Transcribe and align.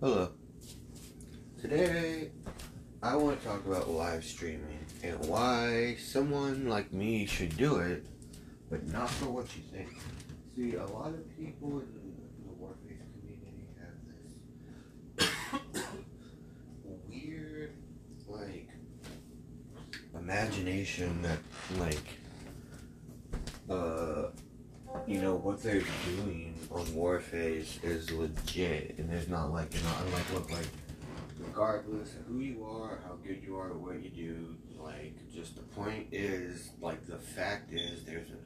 Hello. 0.00 0.30
Today, 1.60 2.30
I 3.02 3.16
want 3.16 3.40
to 3.40 3.44
talk 3.44 3.66
about 3.66 3.90
live 3.90 4.22
streaming 4.22 4.86
and 5.02 5.18
why 5.26 5.96
someone 5.98 6.68
like 6.68 6.92
me 6.92 7.26
should 7.26 7.56
do 7.56 7.78
it, 7.78 8.06
but 8.70 8.86
not 8.86 9.10
for 9.10 9.24
what 9.24 9.48
you 9.56 9.62
think. 9.72 9.88
See, 10.54 10.76
a 10.76 10.86
lot 10.86 11.08
of 11.08 11.36
people 11.36 11.80
in 11.80 11.88
the 12.46 12.52
Warface 12.52 13.02
community 13.18 13.66
have 13.80 15.62
this 15.74 15.84
weird, 16.84 17.74
like, 18.28 18.68
imagination 20.14 21.22
that, 21.22 21.40
like, 21.76 22.20
you 25.08 25.22
know 25.22 25.36
what 25.36 25.62
they're 25.62 25.82
doing 26.04 26.54
on 26.70 26.84
Warface 26.88 27.82
is 27.82 28.10
legit, 28.10 28.96
and 28.98 29.08
there's 29.10 29.28
not 29.28 29.50
like 29.50 29.74
you 29.74 29.80
know, 29.80 29.92
unlike 30.04 30.24
what 30.24 30.50
like 30.50 30.68
regardless 31.40 32.14
of 32.14 32.26
who 32.26 32.40
you 32.40 32.62
are, 32.64 33.00
how 33.06 33.14
good 33.26 33.42
you 33.42 33.56
are, 33.56 33.72
what 33.72 34.02
you 34.02 34.10
do, 34.10 34.56
like 34.78 35.14
just 35.32 35.56
the 35.56 35.62
point 35.62 36.08
is 36.12 36.70
like 36.82 37.06
the 37.06 37.16
fact 37.16 37.72
is 37.72 38.04
there's 38.04 38.28
an 38.28 38.38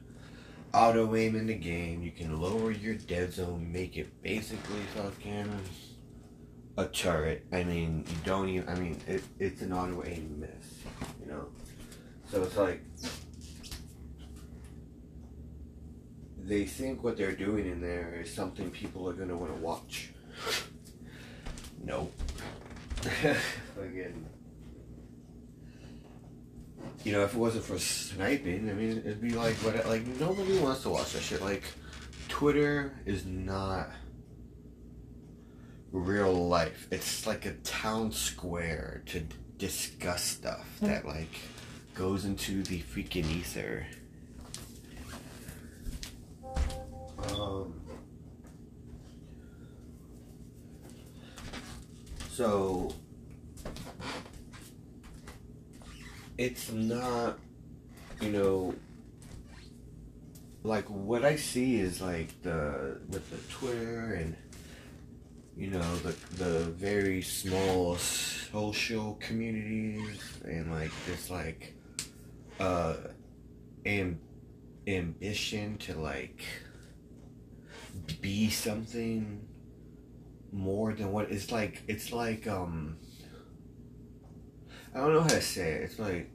auto 0.73 1.13
aim 1.17 1.35
in 1.35 1.47
the 1.47 1.53
game. 1.53 2.01
You 2.01 2.11
can 2.11 2.39
lower 2.39 2.71
your 2.71 2.95
dead 2.95 3.33
zone, 3.33 3.69
make 3.69 3.97
it 3.97 4.21
basically 4.23 4.79
cannon, 5.19 5.59
a 6.77 6.85
turret. 6.85 7.45
I 7.51 7.65
mean, 7.65 8.05
you 8.07 8.15
don't 8.23 8.47
even. 8.47 8.69
I 8.69 8.75
mean, 8.75 8.99
it, 9.05 9.21
it's 9.37 9.61
an 9.61 9.73
auto 9.73 10.01
aim 10.05 10.39
miss, 10.39 10.79
you 11.19 11.29
know. 11.29 11.47
So 12.31 12.41
it's 12.43 12.55
like 12.55 12.81
they 16.43 16.65
think 16.65 17.03
what 17.03 17.17
they're 17.17 17.35
doing 17.35 17.65
in 17.65 17.81
there 17.81 18.19
is 18.21 18.33
something 18.33 18.69
people 18.71 19.09
are 19.09 19.13
gonna 19.13 19.35
want 19.35 19.55
to 19.55 19.61
watch. 19.61 20.09
No. 21.83 22.09
Again, 23.81 24.25
you 27.03 27.11
know, 27.11 27.23
if 27.23 27.33
it 27.33 27.37
wasn't 27.37 27.65
for 27.65 27.77
sniping, 27.77 28.69
I 28.69 28.73
mean, 28.73 28.99
it'd 28.99 29.21
be 29.21 29.31
like 29.31 29.55
what? 29.55 29.85
Like 29.85 30.05
nobody 30.19 30.57
wants 30.59 30.83
to 30.83 30.89
watch 30.89 31.13
that 31.13 31.21
shit. 31.21 31.41
Like, 31.41 31.63
Twitter 32.29 32.93
is 33.05 33.25
not 33.25 33.89
real 35.91 36.47
life. 36.47 36.87
It's 36.91 37.27
like 37.27 37.45
a 37.45 37.53
town 37.53 38.11
square 38.11 39.03
to 39.07 39.21
discuss 39.57 40.23
stuff 40.23 40.67
that 40.81 41.05
like 41.05 41.35
goes 41.93 42.25
into 42.25 42.63
the 42.63 42.79
freaking 42.79 43.29
ether. 43.29 43.85
So 52.33 52.91
it's 56.35 56.71
not, 56.71 57.37
you 58.21 58.31
know, 58.31 58.73
like 60.63 60.85
what 60.85 61.23
I 61.23 61.35
see 61.35 61.79
is 61.79 62.01
like 62.01 62.41
the 62.41 62.99
with 63.09 63.29
the 63.29 63.37
Twitter 63.53 64.15
and 64.15 64.35
you 65.55 65.67
know 65.67 65.95
the 65.97 66.15
the 66.37 66.59
very 66.71 67.21
small 67.21 67.97
social 67.97 69.15
communities 69.19 70.19
and 70.45 70.71
like 70.71 70.91
this 71.05 71.29
like 71.29 71.75
uh 72.59 72.95
am 73.85 74.19
ambition 74.87 75.77
to 75.79 75.93
like 75.99 76.41
be 78.21 78.49
something 78.49 79.45
more 80.53 80.93
than 80.93 81.11
what 81.11 81.31
it's 81.31 81.51
like 81.51 81.81
it's 81.87 82.11
like 82.11 82.47
um 82.47 82.97
I 84.93 84.99
don't 84.99 85.13
know 85.13 85.21
how 85.21 85.27
to 85.29 85.41
say 85.41 85.71
it. 85.71 85.83
It's 85.83 85.99
like 85.99 86.29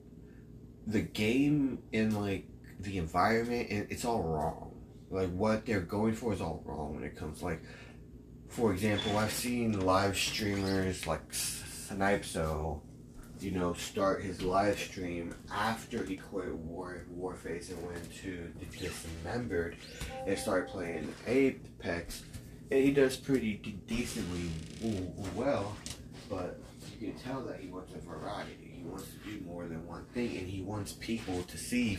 the 0.87 1.01
game 1.01 1.79
and 1.93 2.19
like 2.19 2.47
the 2.81 2.99
environment 2.99 3.69
and 3.71 3.87
it's 3.91 4.05
all 4.05 4.23
wrong. 4.23 4.75
Like 5.11 5.31
what 5.31 5.65
they're 5.65 5.81
going 5.81 6.15
for 6.15 6.33
is 6.33 6.41
all 6.41 6.63
wrong 6.65 6.97
when 6.97 7.05
it 7.05 7.17
comes 7.17 7.43
like 7.43 7.63
for 8.49 8.73
example, 8.73 9.17
I've 9.17 9.33
seen 9.33 9.81
live 9.81 10.17
streamers 10.17 11.07
like 11.07 11.31
Snipso, 11.31 12.81
you 13.41 13.51
know, 13.53 13.75
start 13.75 14.23
his 14.23 14.43
live 14.43 14.79
stream 14.79 15.35
after 15.53 16.03
he 16.03 16.17
quit 16.17 16.55
War 16.55 17.05
Warface 17.15 17.71
and 17.71 17.87
went 17.87 18.15
to 18.23 18.51
the 18.59 18.79
Dismembered 18.79 19.77
and 20.27 20.39
started 20.39 20.69
playing 20.69 21.13
Apex. 21.27 22.23
And 22.71 22.85
he 22.85 22.93
does 22.93 23.17
pretty 23.17 23.55
de- 23.55 23.95
decently 23.95 24.51
well, 25.35 25.75
but 26.29 26.61
you 27.01 27.09
can 27.09 27.19
tell 27.19 27.41
that 27.43 27.61
he 27.61 27.69
wants 27.69 27.93
a 27.95 27.99
variety. 27.99 28.75
He 28.77 28.85
wants 28.85 29.05
to 29.05 29.31
do 29.31 29.45
more 29.45 29.67
than 29.67 29.87
one 29.87 30.05
thing, 30.13 30.37
and 30.37 30.47
he 30.47 30.63
wants 30.63 30.93
people 30.93 31.43
to 31.45 31.57
see 31.59 31.99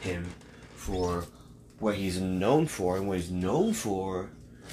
him 0.00 0.32
for 0.76 1.24
what 1.78 1.96
he's 1.96 2.20
known 2.20 2.66
for, 2.66 2.96
and 2.96 3.08
what 3.08 3.18
he's 3.18 3.30
known 3.30 3.72
for 3.72 4.30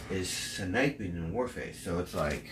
is 0.09 0.29
sniping 0.29 1.15
in 1.15 1.33
Warface. 1.33 1.75
So 1.83 1.99
it's 1.99 2.13
like, 2.13 2.51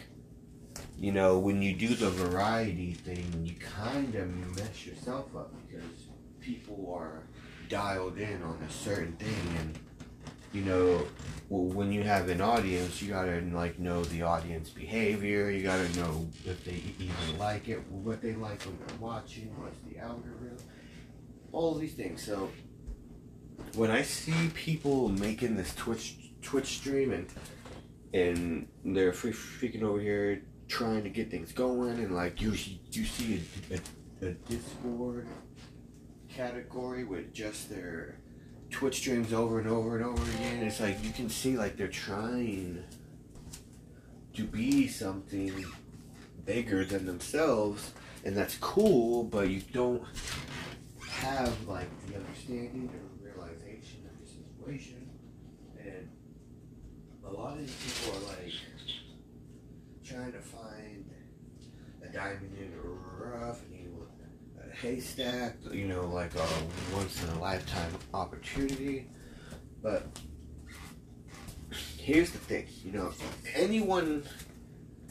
you 0.98 1.12
know, 1.12 1.38
when 1.38 1.62
you 1.62 1.76
do 1.76 1.90
the 1.90 2.10
variety 2.10 2.94
thing, 2.94 3.46
you 3.46 3.56
kind 3.56 4.16
of 4.16 4.28
mess 4.58 4.86
yourself 4.86 5.36
up 5.36 5.54
because 5.68 6.08
people 6.42 6.92
are 6.98 7.24
dialed 7.70 8.18
in 8.18 8.42
on 8.42 8.60
a 8.68 8.72
certain 8.72 9.14
thing, 9.14 9.58
and 9.60 9.80
you 10.54 10.62
know, 10.62 11.06
when 11.50 11.92
you 11.92 12.04
have 12.04 12.30
an 12.30 12.42
audience, 12.42 13.02
you 13.02 13.10
gotta 13.12 13.42
like 13.54 13.80
know 13.80 14.04
the 14.06 14.24
audience 14.24 14.70
behavior. 14.70 15.50
You 15.50 15.62
gotta 15.64 15.90
know 16.00 16.28
if 16.46 16.64
they 16.66 16.82
even 17.00 17.38
like 17.38 17.70
it, 17.70 17.80
what 17.90 18.22
they 18.22 18.34
like 18.34 18.62
when 18.64 18.78
they're 18.86 18.98
watching, 18.98 19.54
what's 19.62 19.80
the 19.82 20.00
algorithm, 20.00 20.58
all 21.52 21.76
these 21.76 21.94
things. 21.94 22.24
So 22.24 22.50
when 23.76 23.92
I 23.92 24.02
see 24.02 24.50
people 24.54 25.10
making 25.10 25.56
this 25.56 25.74
Twitch 25.76 26.16
Twitch 26.42 26.78
stream 26.78 27.12
and 27.12 27.28
and 28.14 28.68
they're 28.84 29.12
freaking 29.12 29.84
over 29.84 30.00
here 30.00 30.42
trying 30.68 31.04
to 31.04 31.10
get 31.10 31.30
things 31.30 31.52
going, 31.52 32.00
and 32.00 32.16
like 32.16 32.42
you 32.42 32.54
you 32.92 33.06
see 33.06 33.42
a, 33.70 33.76
a, 33.76 34.30
a 34.30 34.32
Discord 34.32 35.28
category 36.28 37.04
with 37.04 37.34
just 37.34 37.70
their 37.70 38.20
Twitch 38.72 38.98
streams 38.98 39.34
over 39.34 39.60
and 39.60 39.68
over 39.68 39.98
and 39.98 40.06
over 40.06 40.22
again. 40.32 40.64
It's 40.64 40.80
like 40.80 41.04
you 41.04 41.12
can 41.12 41.30
see 41.30 41.58
like 41.58 41.76
they're 41.76 41.88
trying 41.88 42.84
to 44.34 44.44
be 44.44 44.88
something 44.88 45.66
bigger 46.46 46.86
than 46.86 47.06
themselves, 47.06 47.94
and 48.24 48.36
that's 48.36 48.58
cool. 48.58 49.24
But 49.24 49.50
you 49.50 49.62
don't 49.74 50.04
have 51.10 51.68
like 51.68 51.90
the 52.08 52.16
understanding 52.16 52.90
or 52.94 53.26
realization 53.26 54.08
of 54.10 54.20
the 54.20 54.32
situation, 54.32 55.10
and 55.80 56.10
a 57.26 57.32
lot 57.32 57.54
of 57.54 57.60
these 57.60 57.76
people 57.76 58.20
are 58.20 58.36
like 58.36 58.54
trying 60.06 60.32
to 60.32 60.40
find 60.40 61.10
a 62.04 62.08
diamond 62.08 62.56
in 62.60 62.72
the 62.72 62.78
rough, 62.80 63.62
and 63.64 63.80
you 63.80 64.08
a 64.64 64.69
haystack, 64.82 65.56
you 65.72 65.88
know, 65.88 66.08
like 66.08 66.34
a 66.36 66.48
once 66.94 67.24
in 67.24 67.30
a 67.30 67.40
lifetime 67.40 67.92
opportunity. 68.14 69.08
But 69.82 70.08
here's 71.98 72.32
the 72.32 72.38
thing, 72.38 72.66
you 72.84 72.92
know, 72.92 73.12
anyone 73.54 74.24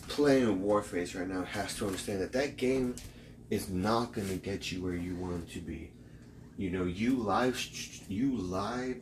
playing 0.09 0.63
Warface 0.63 1.19
right 1.19 1.29
now 1.29 1.45
has 1.45 1.77
to 1.77 1.87
understand 1.87 2.21
that 2.23 2.33
that 2.33 2.57
game 2.57 2.97
is 3.51 3.69
not 3.69 4.13
going 4.13 4.29
to 4.29 4.37
get 4.37 4.73
you 4.73 4.83
where 4.83 4.95
you 4.95 5.15
want 5.17 5.51
to 5.53 5.61
be. 5.61 5.93
You 6.57 6.71
know, 6.71 6.85
you 6.85 7.17
live 7.17 7.61
you 8.09 8.37
live 8.37 9.01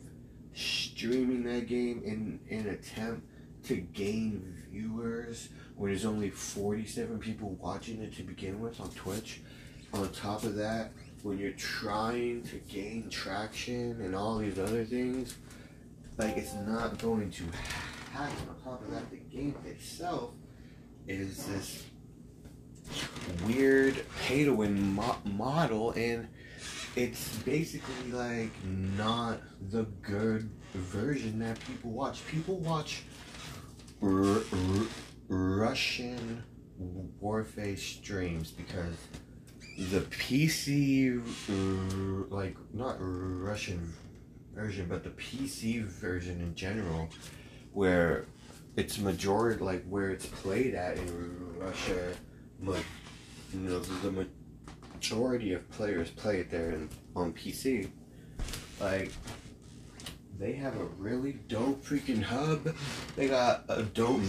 streaming 0.53 1.43
that 1.43 1.67
game 1.67 2.01
in 2.05 2.39
in 2.47 2.67
an 2.67 2.73
attempt 2.73 3.27
to 3.63 3.75
gain 3.75 4.63
viewers 4.69 5.49
when 5.75 5.91
there's 5.91 6.05
only 6.05 6.29
47 6.29 7.19
people 7.19 7.57
watching 7.59 8.01
it 8.01 8.15
to 8.15 8.23
begin 8.23 8.59
with 8.59 8.79
on 8.79 8.89
Twitch 8.91 9.41
on 9.93 10.09
top 10.11 10.43
of 10.43 10.55
that, 10.55 10.91
when 11.23 11.37
you're 11.37 11.51
trying 11.53 12.43
to 12.43 12.57
gain 12.71 13.09
traction 13.09 13.99
and 14.01 14.15
all 14.15 14.37
these 14.37 14.59
other 14.59 14.83
things, 14.85 15.35
like 16.17 16.37
it's 16.37 16.53
not 16.53 16.97
going 16.99 17.31
to 17.31 17.43
happen. 18.11 18.35
On 18.49 18.55
top 18.63 18.81
of 18.83 18.91
that, 18.91 19.09
the 19.09 19.17
game 19.17 19.55
itself 19.65 20.31
is 21.07 21.45
this 21.47 21.85
weird 23.45 24.03
pay 24.25 24.43
to 24.45 24.53
win 24.53 24.93
mo- 24.93 25.17
model, 25.25 25.91
and 25.91 26.27
it's 26.95 27.37
basically 27.39 28.11
like 28.11 28.51
not 28.65 29.41
the 29.69 29.83
good 30.01 30.49
version 30.73 31.39
that 31.39 31.59
people 31.61 31.91
watch. 31.91 32.25
People 32.27 32.57
watch 32.57 33.03
r- 34.01 34.09
r- 34.09 34.85
Russian 35.27 36.43
Warface 37.21 37.79
streams 37.79 38.51
because 38.51 38.95
the 39.77 40.01
PC, 40.01 41.21
like 42.31 42.57
not 42.73 42.97
Russian 42.99 43.93
version, 44.55 44.87
but 44.89 45.03
the 45.03 45.11
PC 45.11 45.83
version 45.83 46.41
in 46.41 46.55
general, 46.55 47.09
where 47.73 48.25
it's 48.75 48.97
majority 48.97 49.63
like 49.63 49.85
where 49.87 50.09
it's 50.09 50.25
played 50.25 50.73
at 50.73 50.97
in 50.97 51.59
Russia. 51.59 52.13
Ma- 52.59 52.75
you 53.53 53.59
know, 53.59 53.79
the, 53.79 54.27
majority 54.93 55.53
of 55.53 55.69
players 55.69 56.09
play 56.09 56.39
it 56.39 56.49
there 56.49 56.71
in, 56.71 56.89
on 57.15 57.31
PC. 57.31 57.87
Like, 58.79 59.11
they 60.39 60.53
have 60.53 60.75
a 60.75 60.85
really 60.97 61.33
dope 61.47 61.85
freaking 61.85 62.21
hub. 62.21 62.75
They 63.15 63.27
got 63.27 63.63
a 63.69 63.83
dope 63.83 64.21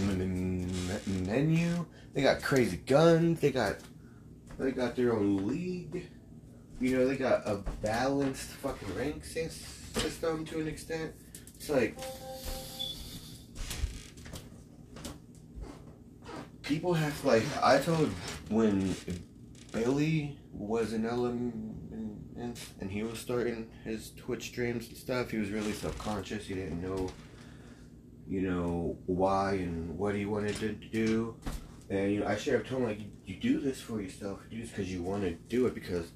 menu. 1.07 1.85
They 2.13 2.21
got 2.21 2.41
crazy 2.41 2.77
guns. 2.77 3.39
They 3.39 3.51
got 3.51 3.77
they 4.59 4.71
got 4.71 4.95
their 4.95 5.13
own 5.13 5.47
league. 5.47 6.09
You 6.79 6.97
know, 6.97 7.07
they 7.07 7.15
got 7.15 7.41
a 7.45 7.63
balanced 7.81 8.49
fucking 8.49 8.95
rank 8.95 9.25
system 9.25 10.45
to 10.45 10.59
an 10.59 10.67
extent. 10.67 11.13
It's 11.55 11.69
like 11.69 11.97
people 16.61 16.93
have 16.93 17.25
like 17.25 17.43
I 17.63 17.79
told 17.79 18.09
when 18.49 18.95
Billy 19.71 20.37
was 20.53 20.93
in 20.93 21.05
element 21.05 21.69
and 22.79 22.89
he 22.89 23.03
was 23.03 23.19
starting 23.19 23.69
his 23.83 24.11
Twitch 24.11 24.45
streams 24.45 24.87
and 24.87 24.97
stuff. 24.97 25.31
He 25.31 25.37
was 25.37 25.49
really 25.49 25.73
subconscious. 25.73 26.45
He 26.45 26.53
didn't 26.53 26.81
know, 26.81 27.09
you 28.27 28.41
know, 28.41 28.97
why 29.05 29.53
and 29.53 29.97
what 29.97 30.15
he 30.15 30.25
wanted 30.25 30.55
to 30.57 30.71
do. 30.71 31.35
And 31.89 32.11
you 32.11 32.19
know, 32.19 32.27
I 32.27 32.35
should 32.35 32.53
have 32.53 32.67
told 32.67 32.83
him 32.83 32.89
like, 32.89 32.99
you 33.25 33.35
do 33.35 33.59
this 33.59 33.81
for 33.81 33.99
yourself. 34.01 34.39
You 34.49 34.57
do 34.57 34.63
this 34.63 34.71
because 34.71 34.91
you 34.91 35.01
want 35.01 35.23
to 35.23 35.31
do 35.31 35.65
it 35.65 35.73
because 35.73 36.11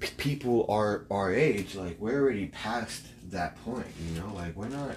p- 0.00 0.08
people 0.16 0.66
are 0.68 1.06
our 1.10 1.32
age. 1.32 1.74
Like 1.74 1.96
we're 2.00 2.20
already 2.20 2.46
past 2.46 3.06
that 3.30 3.56
point. 3.64 3.86
You 4.08 4.20
know, 4.20 4.32
like 4.34 4.56
we're 4.56 4.68
not 4.68 4.96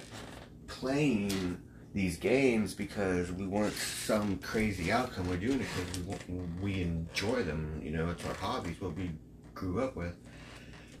playing 0.66 1.60
these 1.94 2.16
games 2.16 2.74
because 2.74 3.30
we 3.30 3.46
want 3.46 3.72
some 3.74 4.38
crazy 4.38 4.90
outcome. 4.90 5.28
We're 5.28 5.36
doing 5.36 5.60
it 5.60 5.66
because 5.76 5.98
we, 5.98 6.04
want, 6.04 6.60
we 6.60 6.82
enjoy 6.82 7.42
them. 7.44 7.80
You 7.84 7.92
know, 7.92 8.10
it's 8.10 8.24
our 8.26 8.34
hobbies, 8.34 8.80
what 8.80 8.96
we 8.96 9.10
grew 9.54 9.82
up 9.82 9.94
with. 9.94 10.16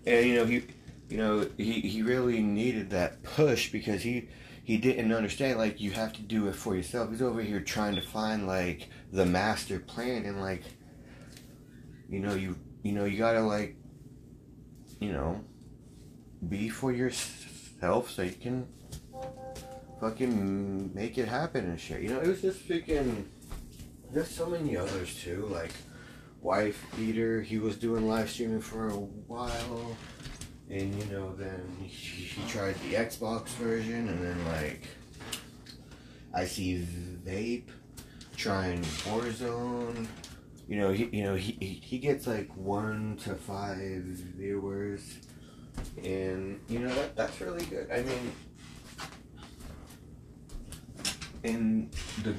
And 0.06 0.26
you 0.26 0.34
know, 0.36 0.44
he, 0.44 0.62
you 1.08 1.16
know, 1.16 1.48
he, 1.56 1.80
he 1.80 2.02
really 2.02 2.40
needed 2.40 2.90
that 2.90 3.22
push 3.22 3.72
because 3.72 4.02
he 4.02 4.28
he 4.64 4.76
didn't 4.76 5.12
understand 5.12 5.58
like 5.58 5.80
you 5.80 5.90
have 5.90 6.12
to 6.14 6.22
do 6.22 6.48
it 6.48 6.54
for 6.54 6.76
yourself. 6.76 7.10
He's 7.10 7.22
over 7.22 7.42
here 7.42 7.60
trying 7.60 7.96
to 7.96 8.00
find 8.00 8.46
like 8.46 8.88
the 9.12 9.26
master 9.26 9.80
plan 9.80 10.24
and 10.24 10.40
like, 10.40 10.62
you 12.08 12.20
know, 12.20 12.34
you 12.34 12.56
you 12.82 12.92
know 12.92 13.04
you 13.04 13.18
gotta 13.18 13.40
like, 13.40 13.76
you 15.00 15.12
know, 15.12 15.44
be 16.48 16.68
for 16.68 16.92
yourself 16.92 18.10
so 18.10 18.22
you 18.22 18.32
can 18.32 18.68
fucking 20.00 20.94
make 20.94 21.18
it 21.18 21.28
happen 21.28 21.64
and 21.64 21.80
shit. 21.80 22.00
You 22.00 22.10
know, 22.10 22.20
it 22.20 22.28
was 22.28 22.42
just 22.42 22.68
freaking. 22.68 23.24
There's 24.12 24.28
so 24.28 24.46
many 24.46 24.76
others 24.76 25.20
too, 25.22 25.48
like 25.50 25.72
Wife 26.40 26.84
Beater. 26.96 27.40
He 27.40 27.58
was 27.58 27.76
doing 27.76 28.06
live 28.06 28.30
streaming 28.30 28.60
for 28.60 28.88
a 28.88 28.96
while, 28.96 29.96
and 30.72 30.94
you 30.94 31.04
know, 31.12 31.34
then 31.36 31.76
he, 31.82 31.86
he 31.86 32.50
tried 32.50 32.74
the 32.76 32.94
Xbox 32.94 33.48
version, 33.50 34.08
and 34.08 34.24
then 34.24 34.44
like 34.46 34.88
I 36.34 36.46
see 36.46 36.86
Vape 37.24 37.68
trying 38.36 38.80
Warzone. 38.80 40.06
You 40.66 40.78
know, 40.78 40.90
he 40.90 41.10
you 41.12 41.24
know 41.24 41.34
he 41.34 41.52
he, 41.52 41.98
gets 41.98 42.26
like 42.26 42.50
one 42.56 43.18
to 43.24 43.34
five 43.34 44.02
viewers, 44.02 45.18
and 46.02 46.58
you 46.68 46.78
know 46.78 46.94
that 46.94 47.16
that's 47.16 47.38
really 47.40 47.66
good. 47.66 47.90
I 47.92 48.02
mean 48.02 48.32
in 51.42 51.90
the 52.22 52.34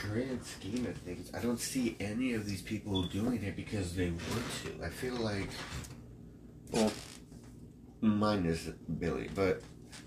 grand 0.00 0.44
scheme 0.44 0.86
of 0.86 0.96
things, 0.98 1.30
I 1.34 1.40
don't 1.40 1.58
see 1.58 1.96
any 1.98 2.34
of 2.34 2.46
these 2.46 2.62
people 2.62 3.02
doing 3.04 3.42
it 3.42 3.56
because 3.56 3.96
they 3.96 4.10
want 4.10 4.44
to. 4.64 4.84
I 4.84 4.90
feel 4.90 5.14
like, 5.14 5.48
well, 6.70 6.92
mine 8.04 8.46
is 8.46 8.70
Billy, 8.98 9.30
but 9.34 9.62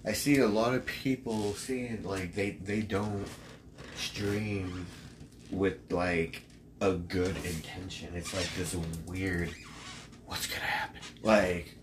I 0.06 0.14
see 0.14 0.40
a 0.40 0.48
lot 0.48 0.74
of 0.74 0.86
people 0.86 1.54
seeing 1.54 2.04
like 2.04 2.34
they 2.34 2.52
they 2.52 2.82
don't 2.82 3.26
stream 3.96 4.86
with 5.52 5.78
like 5.92 6.44
a 6.82 6.94
good 6.94 7.36
intention. 7.46 8.10
It's 8.16 8.34
like 8.34 8.50
this 8.56 8.76
weird. 9.06 9.50
What's 10.26 10.48
gonna 10.48 10.62
happen? 10.62 11.02
Like, 11.24 11.76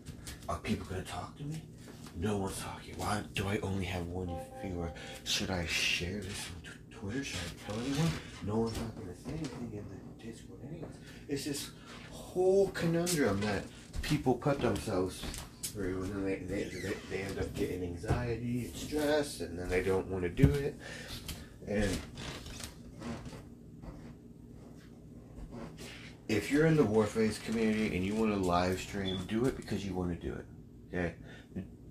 are 0.48 0.58
people 0.58 0.86
gonna 0.86 1.02
talk 1.02 1.36
to 1.38 1.44
me? 1.44 1.62
No 2.16 2.36
one's 2.36 2.58
talking. 2.58 2.94
Why 2.96 3.22
do 3.34 3.48
I 3.48 3.58
only 3.62 3.86
have 3.86 4.06
one 4.06 4.30
viewer? 4.62 4.92
Should 5.24 5.50
I 5.50 5.66
share 5.66 6.20
this 6.20 6.48
on 6.54 6.62
t- 6.62 6.96
Twitter? 6.96 7.24
Should 7.24 7.40
I 7.40 7.72
tell 7.72 7.80
anyone? 7.80 8.10
No 8.46 8.56
one's 8.56 8.78
not 8.78 8.94
to 8.96 9.22
say 9.22 9.30
anything 9.30 9.70
in 9.72 9.84
the 9.88 10.24
Discord 10.24 10.60
anyways. 10.68 10.92
It's 11.28 11.44
this 11.46 11.70
whole 12.10 12.68
conundrum 12.68 13.40
that 13.40 13.64
people 14.02 14.34
put 14.34 14.60
themselves 14.60 15.24
through 15.74 16.04
and 16.04 16.12
then 16.14 16.24
they, 16.24 16.36
they, 16.36 16.64
they, 16.64 16.94
they 17.10 17.22
end 17.22 17.38
up 17.38 17.52
getting 17.54 17.82
anxiety 17.82 18.66
and 18.66 18.76
stress 18.76 19.40
and 19.40 19.58
then 19.58 19.68
they 19.68 19.82
don't 19.82 20.06
want 20.06 20.22
to 20.22 20.28
do 20.28 20.48
it. 20.48 20.76
And 21.66 21.90
if 26.28 26.50
you're 26.50 26.66
in 26.66 26.76
the 26.76 26.84
Warface 26.84 27.42
community 27.44 27.96
and 27.96 28.06
you 28.06 28.14
want 28.14 28.32
to 28.32 28.38
live 28.38 28.80
stream, 28.80 29.18
do 29.28 29.44
it 29.46 29.56
because 29.56 29.84
you 29.84 29.94
want 29.94 30.18
to 30.18 30.26
do 30.26 30.34
it. 30.34 30.46
Okay? 30.94 31.14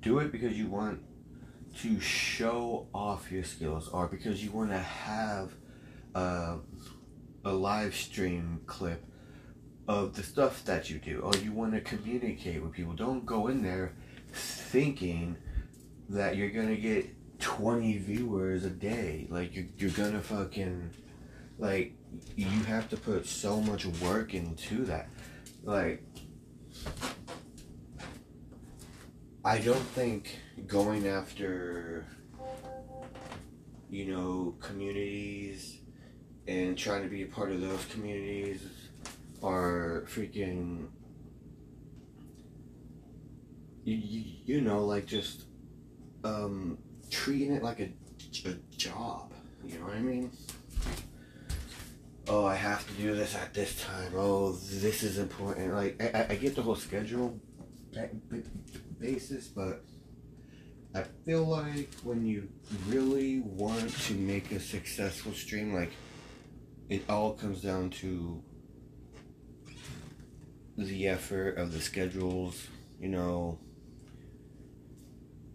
do 0.04 0.20
it 0.20 0.32
because 0.32 0.58
you 0.58 0.68
want 0.68 1.02
to 1.78 2.00
show 2.00 2.88
off 2.94 3.32
your 3.32 3.44
skills 3.44 3.88
or 3.90 4.08
because 4.08 4.44
you 4.44 4.52
want 4.52 4.70
to 4.70 4.78
have 4.78 5.54
a, 6.14 6.58
a 7.46 7.52
live 7.52 7.96
stream 7.96 8.60
clip 8.66 9.04
of 9.88 10.16
the 10.16 10.24
stuff 10.24 10.64
that 10.66 10.90
you 10.90 11.00
do. 11.00 11.20
Or 11.20 11.36
you 11.38 11.52
want 11.52 11.74
to 11.74 11.82
communicate 11.82 12.62
with 12.62 12.72
people. 12.72 12.94
Don't 12.94 13.26
go 13.26 13.48
in 13.48 13.62
there 13.62 13.94
thinking 14.32 15.38
that 16.10 16.36
you're 16.36 16.50
gonna 16.50 16.76
get 16.76 17.08
20 17.40 17.98
viewers 18.00 18.66
a 18.66 18.70
day. 18.70 19.28
Like 19.30 19.56
you're, 19.56 19.66
you're 19.78 19.92
gonna 19.92 20.22
fucking 20.22 20.92
like 21.58 21.96
you 22.36 22.48
have 22.64 22.90
to 22.90 22.98
put 22.98 23.26
so 23.26 23.60
much 23.62 23.86
work 23.86 24.34
into 24.34 24.86
that. 24.86 25.10
Like 25.64 26.04
I 29.46 29.58
don't 29.58 29.76
think 29.76 30.40
going 30.68 31.08
after, 31.08 32.06
you 33.90 34.06
know, 34.06 34.56
communities 34.62 35.80
and 36.48 36.78
trying 36.78 37.04
to 37.04 37.10
be 37.10 37.24
a 37.24 37.28
part 37.28 37.52
of 37.52 37.62
those 37.62 37.86
communities 37.86 38.62
are 39.44 40.06
freaking, 40.08 40.88
you, 43.84 43.96
you, 43.96 44.24
you 44.46 44.62
know, 44.62 44.86
like 44.86 45.06
just 45.06 45.44
um, 46.24 46.78
treating 47.12 47.54
it 47.54 47.62
like 47.62 47.80
a, 47.80 47.92
a 48.46 48.54
job. 48.76 49.34
You 49.66 49.80
know 49.80 49.86
what 49.86 49.96
I 49.96 50.00
mean? 50.00 50.32
Oh, 52.28 52.46
I 52.46 52.56
have 52.56 52.88
to 52.88 52.94
do 52.94 53.14
this 53.16 53.36
at 53.36 53.54
this 53.54 53.84
time. 53.84 54.14
Oh, 54.16 54.54
this 54.54 55.04
is 55.04 55.18
important. 55.20 55.74
Like, 55.74 56.02
I, 56.16 56.28
I 56.30 56.36
get 56.36 56.56
the 56.56 56.62
whole 56.62 56.76
schedule 56.76 57.38
basis, 59.00 59.48
but 59.48 59.84
I 60.96 61.04
feel 61.26 61.44
like 61.44 61.94
when 62.04 62.26
you 62.26 62.48
really 62.88 63.42
want 63.42 63.90
to 63.90 64.14
make 64.14 64.52
a 64.52 64.60
successful 64.60 65.34
stream, 65.34 65.74
like 65.74 65.92
it 66.88 67.04
all 67.10 67.34
comes 67.34 67.62
down 67.62 67.90
to 67.90 68.42
the 70.78 71.08
effort 71.08 71.58
of 71.58 71.72
the 71.72 71.80
schedules, 71.80 72.68
you 73.00 73.10
know. 73.10 73.60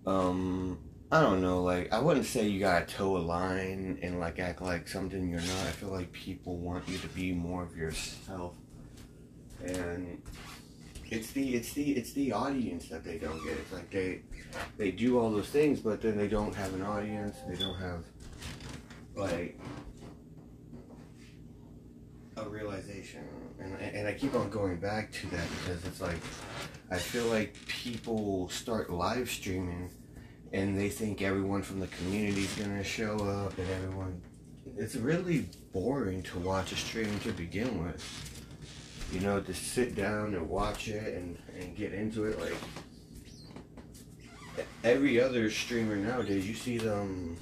Um, 0.07 0.79
I 1.11 1.21
don't 1.21 1.41
know, 1.41 1.63
like 1.63 1.93
I 1.93 2.01
wouldn't 2.01 2.27
say 2.27 2.47
you 2.47 2.61
gotta 2.61 2.85
toe 2.85 3.17
a 3.17 3.19
line 3.19 3.99
and 4.03 4.21
like 4.21 4.39
act 4.39 4.61
like 4.61 4.89
something 4.89 5.29
you're 5.29 5.41
not. 5.41 5.67
I 5.67 5.73
feel 5.73 5.91
like 5.91 6.13
people 6.13 6.59
want 6.59 6.87
you 6.89 6.99
to 6.99 7.09
be 7.09 7.33
more 7.33 7.63
of 7.63 7.77
yourself. 7.77 8.55
And 9.65 10.23
it's 11.11 11.33
the 11.33 11.55
it's 11.55 11.73
the 11.73 11.93
it's 11.93 12.13
the 12.13 12.33
audience 12.33 12.89
that 12.89 13.05
they 13.05 13.19
don't 13.19 13.43
get. 13.43 13.55
It's 13.55 13.73
like 13.73 13.91
they 13.91 14.21
they 14.77 14.91
do 14.91 15.19
all 15.19 15.31
those 15.31 15.49
things, 15.49 15.81
but 15.81 16.03
then 16.03 16.17
they 16.17 16.29
don't 16.29 16.55
have 16.55 16.75
an 16.75 16.83
audience. 16.83 17.37
They 17.49 17.57
don't 17.57 17.79
have 17.79 18.05
like 19.17 19.59
a 22.47 22.49
realization, 22.49 23.25
and 23.61 23.75
and 23.81 24.07
I 24.07 24.13
keep 24.13 24.35
on 24.35 24.51
going 24.51 24.79
back 24.79 25.13
to 25.13 25.27
that 25.29 25.47
because 25.61 25.85
it's 25.85 26.01
like 26.01 26.19
I 26.91 26.99
feel 26.99 27.27
like 27.27 27.55
people 27.67 28.49
start 28.49 28.91
live 28.91 29.29
streaming, 29.31 29.91
and 30.53 30.79
they 30.79 30.89
think 30.89 31.23
everyone 31.23 31.63
from 31.63 31.81
the 31.81 31.89
community 31.89 32.43
is 32.43 32.55
gonna 32.55 32.85
show 32.85 33.17
up, 33.17 33.57
and 33.59 33.71
everyone. 33.71 34.23
It's 34.77 34.95
really 34.97 35.49
boring 35.73 36.23
to 36.25 36.39
watch 36.39 36.73
a 36.73 36.77
stream 36.77 37.19
to 37.21 37.33
begin 37.33 37.83
with 37.83 38.39
you 39.13 39.21
know, 39.21 39.41
to 39.41 39.55
sit 39.55 39.95
down 39.95 40.35
and 40.35 40.49
watch 40.49 40.89
it 40.89 41.15
and, 41.15 41.39
and 41.59 41.77
get 41.77 41.93
into 41.93 42.25
it. 42.25 42.39
Like 42.39 42.57
every 44.85 45.21
other 45.21 45.51
streamer 45.51 45.97
nowadays, 45.97 46.47
you 46.47 46.55
see 46.55 46.79
them 46.79 47.37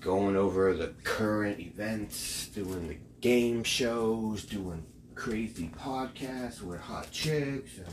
going 0.00 0.36
over 0.36 0.74
the 0.74 0.94
current 1.04 1.60
events, 1.60 2.48
doing 2.48 2.88
the 2.88 2.96
game 3.22 3.64
shows, 3.64 4.44
doing 4.44 4.84
crazy 5.14 5.70
podcasts 5.78 6.60
with 6.60 6.80
hot 6.80 7.10
chicks, 7.10 7.78
and 7.78 7.86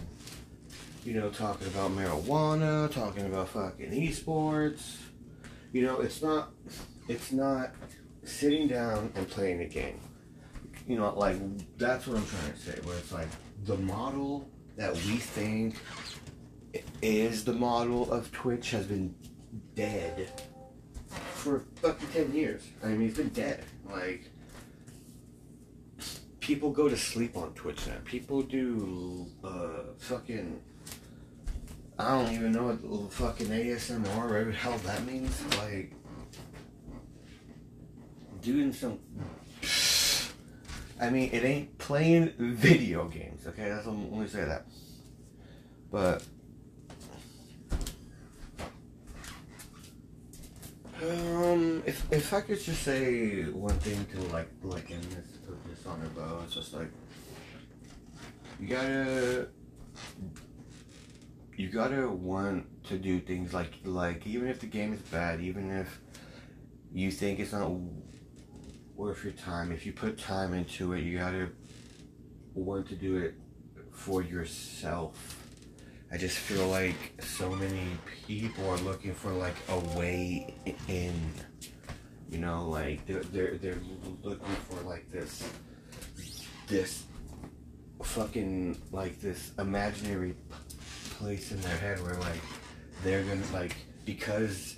you 1.06 1.14
know, 1.14 1.30
talking 1.30 1.68
about 1.68 1.92
marijuana, 1.92 2.92
talking 2.92 3.26
about 3.26 3.48
fucking 3.50 3.92
esports. 3.92 4.98
You 5.72 5.84
know, 5.84 6.02
it's 6.02 6.22
not, 6.22 6.50
it's 7.08 7.32
not 7.32 7.72
sitting 8.24 8.68
down 8.68 9.12
and 9.16 9.30
playing 9.30 9.62
a 9.62 9.66
game. 9.66 10.00
You 10.88 10.98
know, 10.98 11.14
like 11.18 11.38
that's 11.78 12.08
what 12.08 12.18
I'm 12.18 12.26
trying 12.26 12.52
to 12.52 12.60
say. 12.60 12.80
Where 12.84 12.98
it's 12.98 13.14
like 13.14 13.28
the 13.66 13.78
model 13.78 14.50
that 14.76 14.94
we 14.94 15.18
think 15.18 15.76
is 17.02 17.44
the 17.46 17.54
model 17.54 18.12
of 18.12 18.32
Twitch 18.32 18.72
has 18.72 18.88
been 18.88 19.14
dead 19.76 20.32
for 21.08 21.64
fucking 21.76 22.08
10 22.10 22.34
years. 22.34 22.64
I 22.84 22.88
mean, 22.88 23.08
it's 23.08 23.18
been 23.18 23.30
dead. 23.30 23.64
Like, 23.90 24.30
people 26.50 26.72
go 26.72 26.90
to 26.90 26.98
sleep 26.98 27.38
on 27.38 27.54
Twitch 27.54 27.86
now. 27.86 27.94
People 28.06 28.42
do, 28.42 29.28
uh, 29.44 29.94
fucking, 30.00 30.60
I 32.00 32.10
don't 32.10 32.34
even 32.34 32.52
know 32.54 32.70
what 32.74 33.14
fucking 33.14 33.46
ASMR, 33.46 34.18
or 34.18 34.28
whatever 34.30 34.50
the 34.50 34.58
hell 34.58 34.76
that 34.80 35.06
means. 35.06 35.40
Like, 35.60 35.94
doing 38.42 38.74
some, 38.74 38.98
I 41.00 41.12
mean, 41.12 41.30
it 41.32 41.46
ain't 41.46 41.78
playing 41.78 42.34
video 42.40 43.08
games, 43.08 43.46
okay? 43.46 43.70
That's, 43.70 43.86
let 43.86 43.96
me 43.96 44.28
say 44.28 44.44
that. 44.44 44.66
But, 45.92 46.24
Um, 51.02 51.82
if 51.86 52.12
if 52.12 52.34
I 52.34 52.42
could 52.42 52.60
just 52.60 52.84
say 52.84 53.44
one 53.44 53.78
thing 53.80 54.06
to 54.08 54.22
like 54.34 54.50
like 54.64 54.92
in 54.92 55.00
this 55.02 55.40
this 55.70 55.86
on 55.86 56.02
a 56.02 56.10
bow, 56.10 56.42
it's 56.44 56.54
just 56.54 56.74
like 56.74 56.90
you 58.60 58.68
gotta 58.68 59.48
you 61.56 61.70
gotta 61.70 62.10
want 62.10 62.66
to 62.88 62.98
do 62.98 63.22
things 63.22 63.54
like 63.54 63.72
like 63.86 64.28
even 64.28 64.50
if 64.50 64.60
the 64.60 64.66
game 64.66 64.92
is 64.92 65.00
bad, 65.04 65.40
even 65.40 65.72
if 65.72 66.02
you 66.92 67.12
think 67.12 67.40
it's 67.40 67.54
not 67.54 67.72
worth 68.96 69.24
your 69.24 69.34
time, 69.34 69.72
if 69.72 69.86
you 69.86 69.94
put 69.94 70.18
time 70.18 70.54
into 70.54 70.92
it, 70.92 71.04
you 71.04 71.18
gotta 71.18 71.50
want 72.54 72.90
to 72.90 72.96
do 72.96 73.16
it 73.16 73.36
for 73.94 74.22
yourself 74.22 75.39
I 76.12 76.18
just 76.18 76.38
feel 76.38 76.68
like 76.68 77.22
so 77.22 77.52
many 77.52 77.88
people 78.28 78.68
are 78.70 78.78
looking 78.78 79.14
for 79.14 79.32
like 79.32 79.56
a 79.70 79.80
way 79.98 80.56
in. 80.88 81.14
You 82.30 82.40
know, 82.40 82.68
like 82.68 83.06
they're 83.06 83.24
they're 83.24 83.58
they're 83.58 83.82
looking 84.24 84.56
for 84.70 84.82
like 84.82 85.10
this 85.12 85.48
this 86.68 87.04
fucking 88.04 88.80
like 88.92 89.20
this 89.20 89.52
imaginary 89.60 90.36
place 91.12 91.52
in 91.52 91.62
their 91.62 91.78
head 91.78 92.02
where 92.02 92.16
like 92.16 92.42
they're 93.04 93.24
gonna 93.24 93.42
like 93.54 93.76
because 94.06 94.78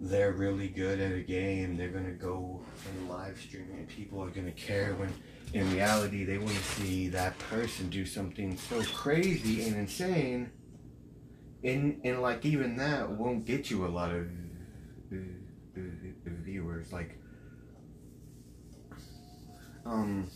they're 0.00 0.32
really 0.32 0.68
good 0.68 1.00
at 1.00 1.12
a 1.12 1.20
game, 1.20 1.76
they're 1.76 1.88
gonna 1.88 2.10
go 2.10 2.60
and 2.90 3.08
live 3.08 3.38
stream 3.38 3.68
and 3.72 3.88
people 3.88 4.22
are 4.22 4.30
gonna 4.30 4.52
care 4.52 4.94
when 4.94 5.12
in 5.54 5.72
reality, 5.72 6.24
they 6.24 6.36
want 6.36 6.50
to 6.50 6.62
see 6.62 7.08
that 7.10 7.38
person 7.38 7.88
do 7.88 8.04
something 8.04 8.56
so 8.56 8.82
crazy 8.82 9.62
and 9.62 9.76
insane. 9.76 10.50
And, 11.62 12.00
and 12.04 12.20
like 12.20 12.44
even 12.44 12.76
that 12.76 13.08
won't 13.08 13.46
get 13.46 13.70
you 13.70 13.86
a 13.86 13.88
lot 13.88 14.10
of 14.10 14.26
viewers. 16.26 16.92
Like, 16.92 17.20
um, 19.86 20.28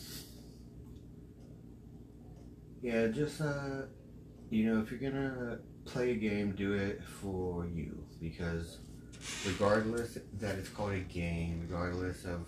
yeah, 2.80 3.08
just, 3.08 3.40
uh, 3.40 3.86
you 4.50 4.72
know, 4.72 4.80
if 4.80 4.92
you're 4.92 5.10
gonna 5.10 5.58
play 5.84 6.12
a 6.12 6.14
game, 6.14 6.52
do 6.52 6.74
it 6.74 7.02
for 7.04 7.66
you. 7.66 8.04
Because 8.20 8.78
regardless 9.44 10.16
that 10.34 10.56
it's 10.56 10.68
called 10.68 10.92
a 10.92 11.00
game, 11.00 11.66
regardless 11.68 12.24
of 12.24 12.46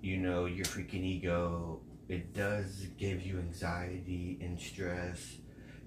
you 0.00 0.16
know, 0.16 0.46
your 0.46 0.64
freaking 0.64 1.04
ego, 1.04 1.80
it 2.08 2.32
does 2.34 2.86
give 2.98 3.24
you 3.24 3.38
anxiety 3.38 4.38
and 4.40 4.58
stress. 4.58 5.36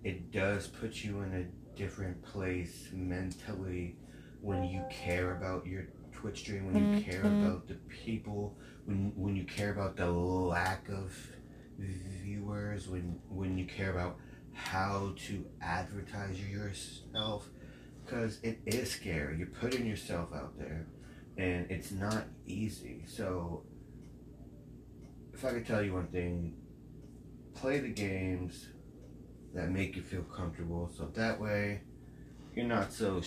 It 0.04 0.32
does 0.32 0.68
put 0.68 1.04
you 1.04 1.22
in 1.22 1.34
a 1.34 1.78
different 1.78 2.24
place 2.24 2.90
mentally 2.94 3.98
when 4.42 4.64
you 4.66 4.84
care 4.90 5.36
about 5.36 5.66
your 5.66 5.88
Twitch 6.12 6.40
stream, 6.40 6.68
when 6.68 6.76
you 6.76 7.00
mm-hmm. 7.00 7.10
care 7.10 7.22
about 7.22 7.68
the 7.68 7.76
people, 8.06 8.58
when 8.86 9.12
when 9.16 9.36
you 9.36 9.46
care 9.46 9.72
about 9.72 9.96
the 9.96 10.10
lack 10.10 10.88
of 10.90 11.16
viewers, 11.80 12.88
when 12.88 13.20
when 13.30 13.58
you 13.58 13.66
care 13.66 13.92
about 13.92 14.18
how 14.54 15.14
to 15.28 15.46
advertise 15.62 16.40
yourself 16.40 17.50
because 18.06 18.40
it 18.44 18.60
is 18.66 18.92
scary. 18.92 19.38
You're 19.38 19.48
putting 19.48 19.86
yourself 19.86 20.30
out 20.34 20.58
there 20.58 20.88
and 21.38 21.70
it's 21.70 21.92
not 21.92 22.26
easy. 22.46 23.04
So 23.08 23.64
if 25.34 25.44
I 25.44 25.50
could 25.52 25.66
tell 25.66 25.82
you 25.84 25.94
one 25.94 26.08
thing, 26.08 26.56
play 27.56 27.80
the 27.80 27.90
games 27.90 28.68
that 29.54 29.70
make 29.70 29.96
you 29.96 30.02
feel 30.02 30.24
comfortable. 30.24 30.92
So 30.96 31.06
that 31.16 31.40
way, 31.40 31.82
you're 32.56 32.66
not 32.66 32.94
so, 32.94 33.22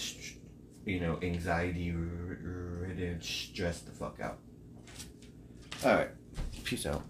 you 0.84 1.00
know, 1.00 1.18
anxiety 1.22 1.92
ridden, 1.92 3.20
stressed 3.20 3.86
the 3.86 3.92
fuck 3.92 4.20
out. 4.20 4.38
All 5.84 5.94
right, 5.94 6.10
peace 6.64 6.86
out. 6.86 7.04